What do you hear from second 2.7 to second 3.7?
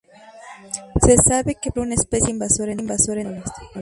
en algunas zonas.